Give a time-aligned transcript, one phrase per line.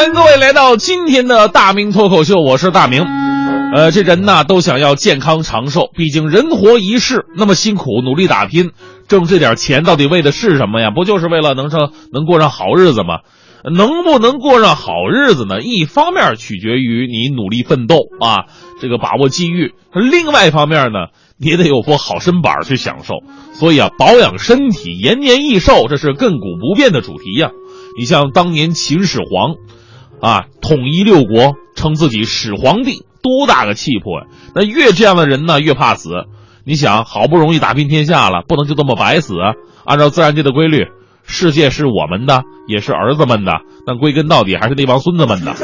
[0.00, 3.04] 欢迎各位来到今天的大明脱口秀，我是大明。
[3.74, 8.70] 呃，这人呐都想要健康长寿，毕竟人活一世，那么辛苦努力打拼，
[9.08, 10.90] 挣这点钱到底为的是什么呀？
[10.90, 13.18] 不就是为了能上能过上好日子吗？
[13.62, 15.60] 能不能过上好日子呢？
[15.60, 18.46] 一方面取决于你努力奋斗啊，
[18.80, 23.16] 这个把握机遇；另外一方面呢，你得有副好身板去享受。
[23.52, 27.50] 所以啊，保养身体，延年益寿，这是亘古不变的主题呀。
[27.98, 29.56] 你像当年秦始皇。
[30.20, 34.26] 啊，统一六国，称自己始皇帝，多大个气魄呀！
[34.54, 36.10] 那越这样的人呢，越怕死。
[36.64, 39.34] 你想，好不容易打拼天下了，不能就这么白死！
[39.84, 40.88] 按照自然界的规律，
[41.24, 43.52] 世界是我们的，也是儿子们的，
[43.86, 45.54] 但归根到底还是那帮孙子们的。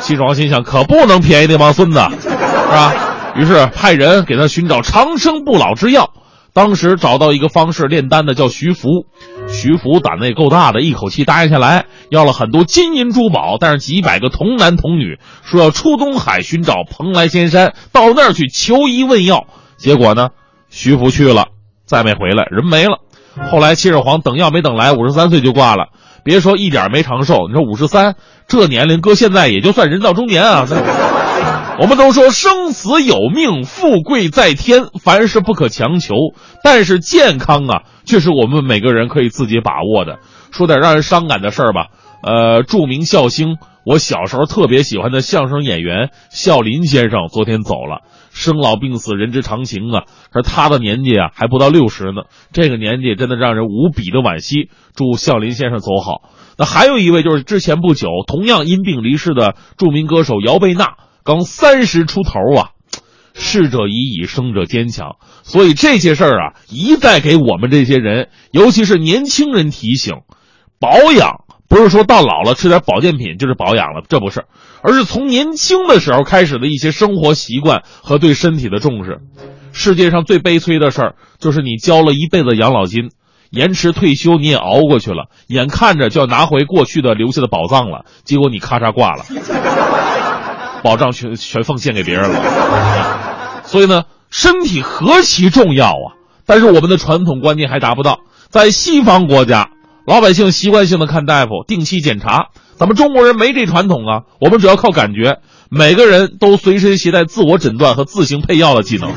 [0.00, 2.94] 秦始皇心想，可不能便宜那帮孙子，是吧？
[3.36, 6.10] 于是派人给他寻找长生不老之药。
[6.52, 9.06] 当时找到一个方式炼丹的，叫徐福。
[9.48, 19.46] 徐福胆子也够大的，一口气答应下来，要了很多金银珠宝，带上几百个童男童女，说要出东海寻找蓬莱仙山，到那儿去求医问药。
[19.76, 20.30] 结果呢，
[20.68, 21.46] 徐福去了，
[21.86, 22.98] 再没回来，人没了。
[23.50, 25.86] 后来秦始皇等药没等来，五十三岁就挂了。
[26.24, 28.16] 别说一点没长寿，你说五十三
[28.48, 30.66] 这年龄，搁现在也就算人到中年啊。
[31.80, 36.14] 我们都说生死有命，富贵在天，凡事不可强求。
[36.62, 40.20] 但是健康啊，却是我们每个人可以自己把握的。
[40.52, 41.88] 说点让人伤感的事儿吧。
[42.22, 48.02] 呃，著名笑星，我小时候特别喜欢的相声演员笑林先生，昨天走了。
[48.30, 50.04] 生老病死，人之常情啊。
[50.30, 52.22] 可是他的年纪啊，还不到六十呢。
[52.52, 54.70] 这个年纪真的让人无比的惋惜。
[54.94, 56.30] 祝笑林先生走好。
[56.56, 60.94] 那还有一位就是之前不久同样因病离世的著名歌手姚贝娜。
[61.24, 62.68] 刚三十出头啊，
[63.32, 65.16] 逝者已矣，生者坚强。
[65.42, 70.16] 所以这些事儿啊，一再给我们这些人，尤其是年轻人提醒：
[70.78, 74.44] 保养不是说到老了吃点保健品就是保养了，这不是，
[74.82, 79.20] 而是从年轻的时候开始的一些生活习惯和对身体的重视。
[79.72, 83.10] 世界上最悲催的事儿，就是你交了一辈子养老金，
[83.50, 89.24] 延迟退休你也熬过去了，眼看着就要拿回过去的留下的宝藏了，结果你咔嚓挂了。
[90.84, 96.12] 保障全全奉献给别人了，所以呢，身体何其重要啊！
[96.44, 98.18] 但是我们的传统观念还达不到。
[98.50, 99.70] 在西方国家，
[100.06, 102.48] 老百姓习惯性的看大夫，定期检查。
[102.76, 105.38] 咱们中国人没这传统啊，我们主要靠感觉。
[105.70, 109.10] 每个人都随身携带自我诊断和自行配药的技能，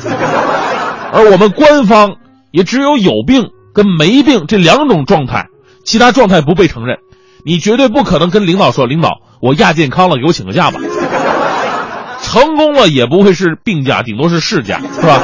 [1.12, 2.16] 而我们官方
[2.52, 5.48] 也只有有病跟没病这两种状态，
[5.84, 7.00] 其他状态不被承认。
[7.44, 10.80] 你绝对不可能跟领导说：“领导，我亚健康了，给我请个假吧。”
[12.22, 15.22] 成功了也不会是病假，顶多是事假，是吧？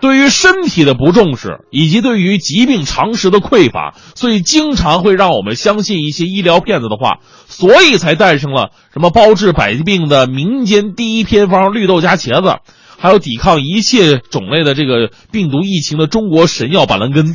[0.00, 12.56] 对于身体的不重视，以及对于疾病常识的匮乏，所以经常会让我们相信一些医疗骗子的话，所以才诞生了什么包治百病的民间第一偏方绿豆加茄子，
[12.98, 17.34] 还有抵抗一切种类的这个病毒疫情的中国神药板蓝根。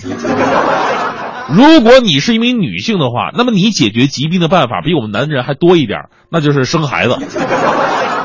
[1.48, 6.00] 如果你是一名女性的话，那么你解决疾病的办法比我们男人还多一点，
[6.32, 7.16] 那就是生孩子。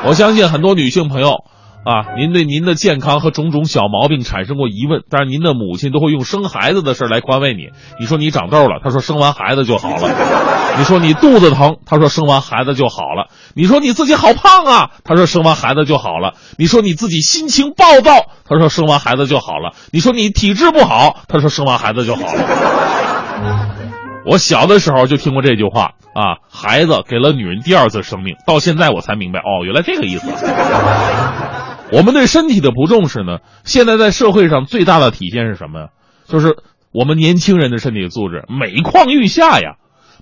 [0.03, 1.43] 我相信很多女性朋友
[1.83, 7.69] 啊，您对您的健康和种种小毛病产生过疑问，但是您的母亲都会用生孩子的事来宽慰你。
[7.99, 10.09] 你说你长痘了，她说生完孩子就好了；
[10.77, 18.11] 你说你肚子疼，她说生完孩子就好了；你说你自己好胖啊，她说生完孩子就好了；你说你自己心情暴躁，
[18.47, 23.80] 她说生完孩子就好了；你说你体质不好，她说生完孩子就好了。
[24.25, 28.35] 我小的时候就听过这句话啊，孩子给了女人第二次生命。
[28.45, 30.27] 到现在我才明白，哦，原来这个意思。
[31.91, 35.87] 我们对身体的不重视呢，现在在社会上最大的体现是什么呀？
[36.27, 36.57] 就是
[36.93, 39.75] 我们年轻人的身体素质每况愈下呀。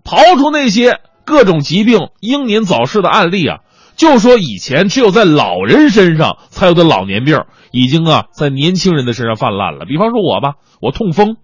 [0.03, 3.57] 刨除那些各种疾病英年早逝的案例啊，
[3.97, 9.85] 就说以前只有在老人身上才有的老年病，已经啊在年轻人的身上泛滥了。
[9.85, 11.35] 比方说我吧，我痛风。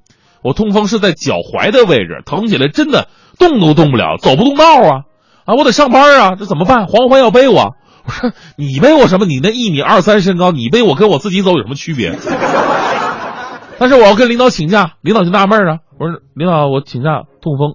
[0.45, 3.07] 我痛风是在脚踝的位置，疼起来真的
[3.39, 5.01] 动都动不了，走不动道啊！
[5.43, 6.85] 啊，我得上班啊，这怎么办？
[6.85, 7.73] 黄欢要背我，
[8.05, 9.25] 我说你背我什么？
[9.25, 12.15] 你那一米二三身高，你背我跟我自己走有什么区别？
[13.79, 15.79] 但是我要跟领导请假，领导就纳闷啊。
[15.97, 17.73] 我说领导，我请假痛风，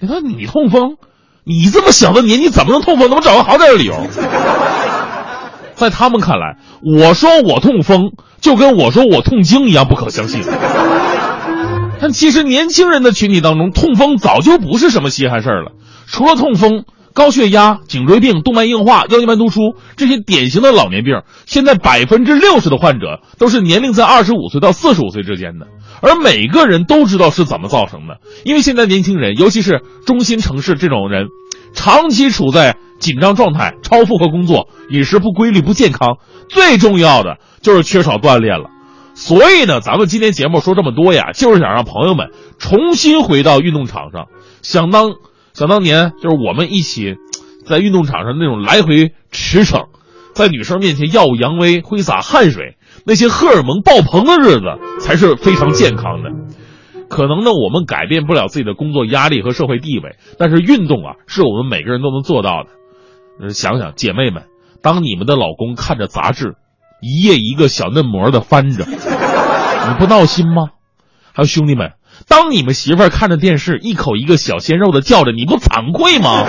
[0.00, 0.96] 领导你痛风，
[1.44, 3.10] 你这么小的年纪怎么能痛风？
[3.10, 3.94] 能不能找个好点的理由？
[5.76, 10.42] 在他们看来，我说我痛风，就跟我说我痛经一样不可相信。
[12.06, 15.72] 但其实年轻人的群体当中，痛风早就不是什么稀罕事儿了。
[16.06, 25.66] 除了痛风、高血压、颈椎病、动脉硬化、腰间盘突出这些典型的老年病，现在百分之六十的患者都是年龄在二十五岁到四十五岁之间的，
[26.00, 28.18] 而每个人都知道是怎么造成的。
[28.44, 31.26] 因为现在年轻人，尤其是中心城市这种人，
[31.74, 36.18] 长期处在紧张状态、超负荷工作、饮食不规律、不健康，
[36.48, 38.70] 最重要的就是缺少锻炼了。
[39.16, 42.28] 所以呢，咱们今天节目说这么多呀，就是想让朋友们
[42.58, 44.26] 重新回到运动场上。
[44.60, 45.14] 想当
[45.54, 47.14] 想当年，就是我们一起
[47.64, 49.86] 在运动场上那种来回驰骋，
[50.34, 52.76] 在女生面前耀武扬威、挥洒汗水，
[53.06, 54.66] 那些荷尔蒙爆棚的日子，
[55.00, 56.30] 才是非常健康的。
[57.08, 62.68] 可能呢，我们改变不了自己的工作压力和社会地位，但是运动啊，是我们每个人都能做到的。
[63.40, 64.42] 呃，想想姐妹们，
[64.82, 66.56] 当你们的老公看着杂志。
[67.00, 70.70] 一页一个小嫩模的翻着，你不闹心吗？
[71.32, 71.92] 还有兄弟们，
[72.28, 76.46] 当你们媳妇看着电视，一口一个小鲜肉的叫着，你不惭愧吗？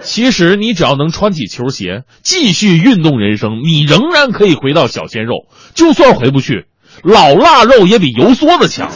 [0.00, 5.48] 其实你只要能穿起球鞋，继续运动人生，你仍然可以回到小鲜肉。
[5.74, 6.66] 就算回不去，
[7.02, 8.88] 老腊肉也比油梭子强。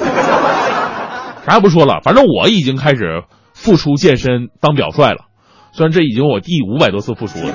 [1.44, 5.24] 啥也不说了，反正我已经开始复出健身当表率了。
[5.72, 7.52] 虽然这已经我第五百多次复出了，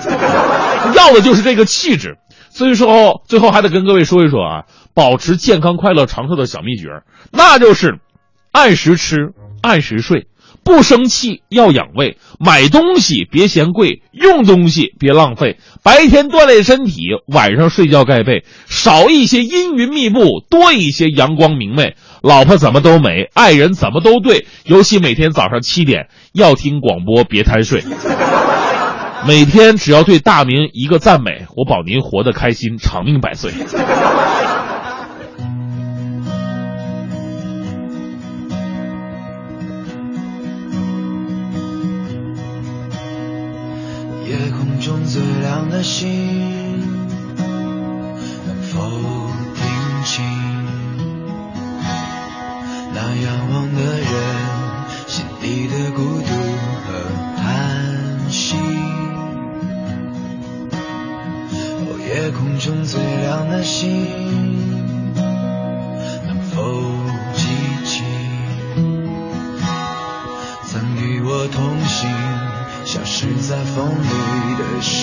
[0.94, 2.18] 要的就是这个气质。
[2.57, 4.63] 所以说，最后还得跟各位说一说啊，
[4.95, 6.88] 保持健康、快乐、长寿的小秘诀，
[7.31, 8.00] 那就是
[8.51, 9.30] 按时吃，
[9.62, 10.25] 按时睡，
[10.63, 21.95] 不生气，要养胃，买东西别嫌贵，用东西别浪费，白天锻炼身体，晚上睡觉盖被，少一些阴云密布，多一些阳光明媚。
[22.24, 27.83] 老婆怎么都美，爱人怎么都对，尤其每天早上七点要听广播，别贪睡。
[29.25, 33.52] 每天只要对大明一个赞美，我保您活得开心，长命百岁。
[44.30, 46.67] 夜空中最亮的星，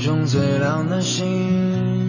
[0.00, 1.99] 夜空中最亮的星。